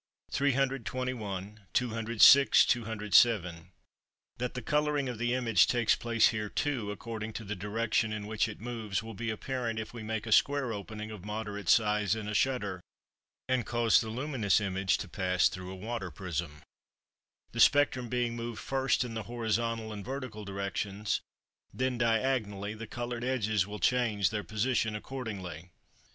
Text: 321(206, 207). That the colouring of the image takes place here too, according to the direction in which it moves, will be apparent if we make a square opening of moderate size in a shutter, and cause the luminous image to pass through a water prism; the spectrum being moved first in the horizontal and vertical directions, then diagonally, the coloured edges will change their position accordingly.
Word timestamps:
321(206, 0.31 2.65
207). 2.67 3.71
That 4.39 4.55
the 4.55 4.61
colouring 4.63 5.07
of 5.07 5.19
the 5.19 5.35
image 5.35 5.67
takes 5.67 5.95
place 5.95 6.29
here 6.29 6.49
too, 6.49 6.89
according 6.91 7.33
to 7.33 7.43
the 7.43 7.55
direction 7.55 8.11
in 8.11 8.25
which 8.25 8.47
it 8.47 8.59
moves, 8.59 9.03
will 9.03 9.13
be 9.13 9.29
apparent 9.29 9.77
if 9.77 9.93
we 9.93 10.01
make 10.01 10.25
a 10.25 10.31
square 10.31 10.73
opening 10.73 11.11
of 11.11 11.23
moderate 11.23 11.69
size 11.69 12.15
in 12.15 12.27
a 12.27 12.33
shutter, 12.33 12.81
and 13.47 13.67
cause 13.67 14.01
the 14.01 14.09
luminous 14.09 14.59
image 14.59 14.97
to 14.97 15.07
pass 15.07 15.47
through 15.47 15.71
a 15.71 15.75
water 15.75 16.09
prism; 16.09 16.63
the 17.51 17.59
spectrum 17.59 18.09
being 18.09 18.35
moved 18.35 18.59
first 18.59 19.03
in 19.03 19.13
the 19.13 19.21
horizontal 19.29 19.93
and 19.93 20.03
vertical 20.03 20.43
directions, 20.43 21.21
then 21.71 21.99
diagonally, 21.99 22.73
the 22.73 22.87
coloured 22.87 23.23
edges 23.23 23.67
will 23.67 23.77
change 23.77 24.31
their 24.31 24.43
position 24.43 24.95
accordingly. 24.95 25.69